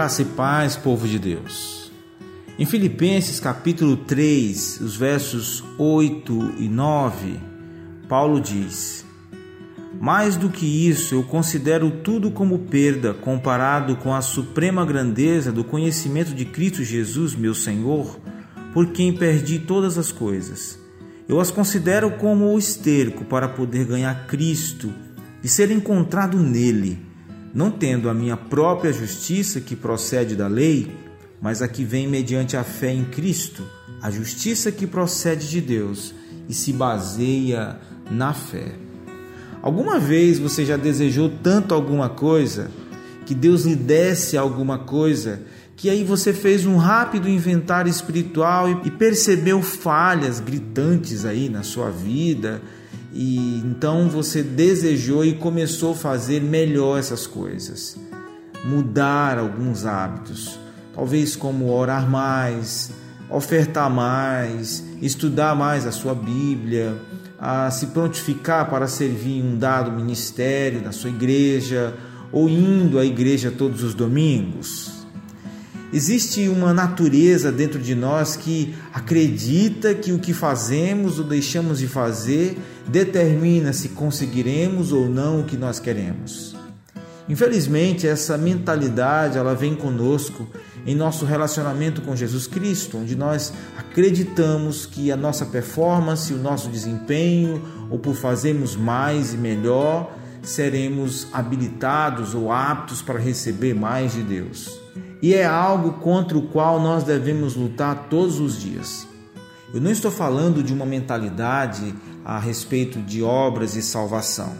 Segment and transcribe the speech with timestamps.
[0.00, 1.92] Graça e paz, povo de Deus.
[2.58, 7.38] Em Filipenses capítulo 3, os versos 8 e 9,
[8.08, 9.04] Paulo diz:
[10.00, 15.62] Mais do que isso, eu considero tudo como perda comparado com a suprema grandeza do
[15.62, 18.18] conhecimento de Cristo Jesus, meu Senhor,
[18.72, 20.78] por quem perdi todas as coisas.
[21.28, 24.90] Eu as considero como o esterco para poder ganhar Cristo
[25.44, 27.09] e ser encontrado nele
[27.52, 30.90] não tendo a minha própria justiça que procede da lei,
[31.40, 33.64] mas a que vem mediante a fé em Cristo,
[34.02, 36.14] a justiça que procede de Deus
[36.48, 37.78] e se baseia
[38.10, 38.72] na fé.
[39.62, 42.70] Alguma vez você já desejou tanto alguma coisa
[43.26, 45.42] que Deus lhe desse alguma coisa
[45.76, 51.90] que aí você fez um rápido inventário espiritual e percebeu falhas gritantes aí na sua
[51.90, 52.60] vida
[53.12, 57.96] e então você desejou e começou a fazer melhor essas coisas,
[58.64, 60.58] mudar alguns hábitos,
[60.94, 62.92] talvez como orar mais,
[63.28, 66.96] ofertar mais, estudar mais a sua Bíblia,
[67.38, 71.94] a se prontificar para servir em um dado ministério na sua igreja
[72.30, 75.00] ou indo à igreja todos os domingos.
[75.92, 81.88] Existe uma natureza dentro de nós que acredita que o que fazemos ou deixamos de
[81.88, 82.56] fazer
[82.90, 86.56] determina se conseguiremos ou não o que nós queremos.
[87.28, 90.48] Infelizmente, essa mentalidade ela vem conosco
[90.84, 96.68] em nosso relacionamento com Jesus Cristo, onde nós acreditamos que a nossa performance, o nosso
[96.68, 104.22] desempenho, ou por fazermos mais e melhor, seremos habilitados ou aptos para receber mais de
[104.22, 104.80] Deus
[105.22, 109.06] e é algo contra o qual nós devemos lutar todos os dias.
[109.72, 114.54] Eu não estou falando de uma mentalidade a respeito de obras e salvação.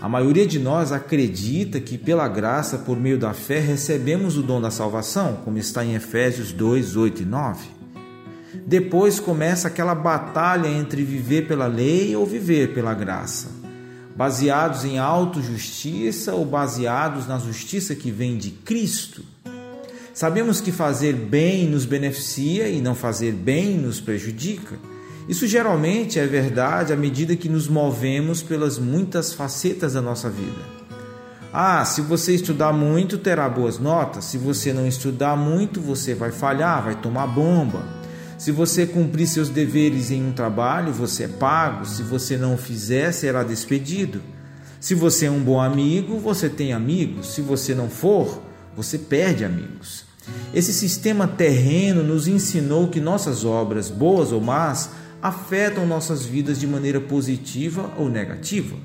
[0.00, 4.60] A maioria de nós acredita que, pela graça, por meio da fé, recebemos o dom
[4.60, 7.66] da salvação, como está em Efésios 2, 8 e 9.
[8.66, 13.48] Depois começa aquela batalha entre viver pela lei ou viver pela graça,
[14.14, 19.24] baseados em autojustiça ou baseados na justiça que vem de Cristo.
[20.12, 24.78] Sabemos que fazer bem nos beneficia e não fazer bem nos prejudica.
[25.28, 30.74] Isso geralmente é verdade à medida que nos movemos pelas muitas facetas da nossa vida.
[31.50, 34.24] Ah, se você estudar muito, terá boas notas.
[34.24, 37.82] Se você não estudar muito, você vai falhar, vai tomar bomba.
[38.36, 41.86] Se você cumprir seus deveres em um trabalho, você é pago.
[41.86, 44.20] Se você não fizer, será despedido.
[44.80, 47.34] Se você é um bom amigo, você tem amigos.
[47.34, 48.42] Se você não for,
[48.76, 50.04] você perde amigos.
[50.52, 54.90] Esse sistema terreno nos ensinou que nossas obras, boas ou más,
[55.24, 58.76] afetam nossas vidas de maneira positiva ou negativa.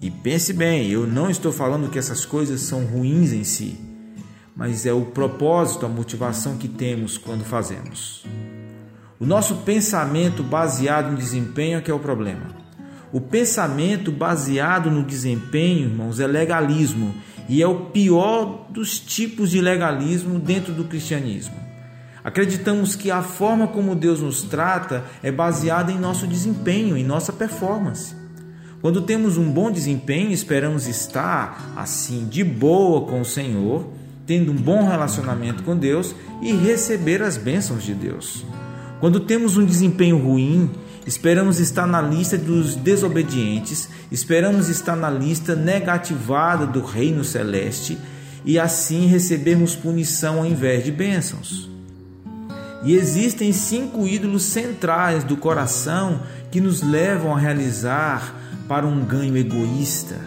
[0.00, 3.78] E pense bem, eu não estou falando que essas coisas são ruins em si,
[4.56, 8.24] mas é o propósito, a motivação que temos quando fazemos.
[9.20, 12.56] O nosso pensamento baseado no desempenho é que é o problema.
[13.12, 17.14] O pensamento baseado no desempenho, irmãos, é legalismo
[17.50, 21.65] e é o pior dos tipos de legalismo dentro do cristianismo.
[22.26, 27.32] Acreditamos que a forma como Deus nos trata é baseada em nosso desempenho, em nossa
[27.32, 28.16] performance.
[28.82, 33.86] Quando temos um bom desempenho, esperamos estar assim de boa com o Senhor,
[34.26, 38.44] tendo um bom relacionamento com Deus e receber as bênçãos de Deus.
[38.98, 40.68] Quando temos um desempenho ruim,
[41.06, 47.96] Esperamos estar na lista dos desobedientes, esperamos estar na lista negativada do reino celeste
[48.44, 51.75] e assim recebermos punição ao invés de bênçãos.
[52.86, 56.20] E existem cinco ídolos centrais do coração
[56.52, 58.32] que nos levam a realizar
[58.68, 60.20] para um ganho egoísta.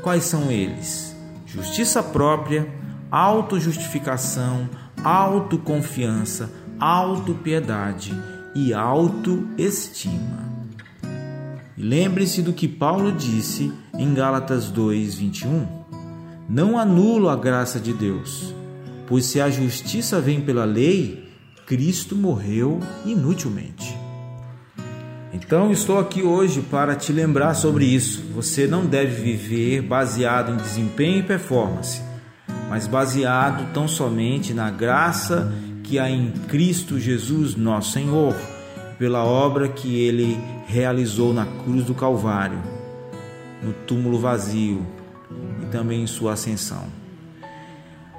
[0.00, 1.16] Quais são eles?
[1.44, 2.68] Justiça própria,
[3.10, 4.70] autojustificação,
[5.02, 8.16] autoconfiança, autopiedade
[8.54, 10.52] e autoestima.
[11.76, 15.66] Lembre-se do que Paulo disse em Gálatas 2:21.
[16.48, 18.54] Não anulo a graça de Deus,
[19.08, 21.31] pois se a justiça vem pela lei,
[21.66, 23.96] Cristo morreu inutilmente.
[25.32, 28.22] Então estou aqui hoje para te lembrar sobre isso.
[28.34, 32.02] Você não deve viver baseado em desempenho e performance,
[32.68, 38.34] mas baseado tão somente na graça que há em Cristo Jesus, nosso Senhor,
[38.98, 42.60] pela obra que ele realizou na cruz do Calvário,
[43.62, 44.86] no túmulo vazio
[45.62, 46.84] e também em sua ascensão.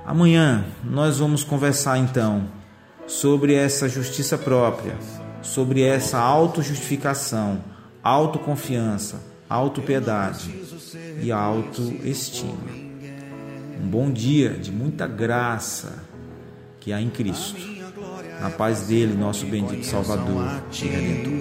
[0.05, 2.62] Amanhã nós vamos conversar então
[3.07, 4.95] sobre essa justiça própria,
[5.41, 7.63] sobre essa autojustificação,
[8.01, 10.53] autoconfiança, autopiedade
[11.21, 12.71] e autoestima.
[13.81, 16.03] um bom dia de muita graça
[16.79, 17.73] que há em Cristo.
[18.41, 21.33] Na paz dele, nosso bendito Salvador e Redentor.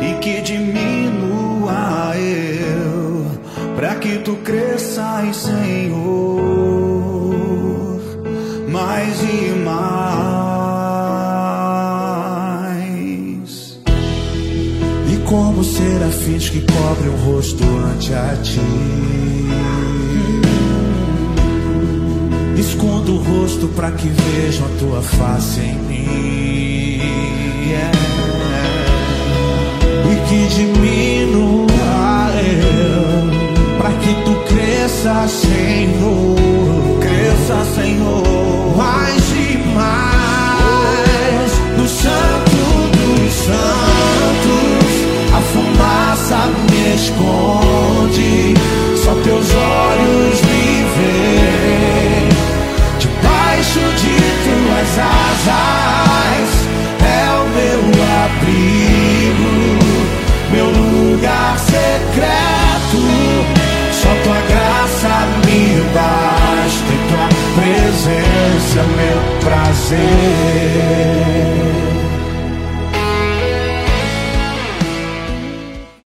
[0.00, 3.26] E que diminua eu,
[3.76, 6.67] para que tu cresças, Senhor,
[8.98, 9.78] mais e mais.
[15.12, 18.58] E como serafins que cobrem o rosto ante a ti.
[22.58, 27.00] Escondo o rosto para que vejam a tua face em mim.
[27.68, 27.98] Yeah.
[30.10, 31.68] E que diminua
[32.42, 36.36] eu, para que tu cresça, Senhor.
[37.00, 38.37] Cresça, Senhor.
[69.88, 71.17] sin.